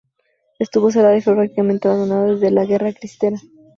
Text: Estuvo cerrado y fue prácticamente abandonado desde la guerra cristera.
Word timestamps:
Estuvo 0.57 0.89
cerrado 0.89 1.15
y 1.15 1.21
fue 1.21 1.35
prácticamente 1.35 1.87
abandonado 1.87 2.31
desde 2.33 2.49
la 2.49 2.65
guerra 2.65 2.91
cristera. 2.91 3.37